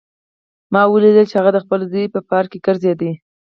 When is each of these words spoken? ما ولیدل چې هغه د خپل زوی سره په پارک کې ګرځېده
ما 0.73 0.81
ولیدل 0.93 1.25
چې 1.31 1.35
هغه 1.39 1.51
د 1.53 1.57
خپل 1.65 1.79
زوی 1.91 2.05
سره 2.05 2.13
په 2.15 2.19
پارک 2.29 2.49
کې 2.51 2.63
ګرځېده 2.65 3.11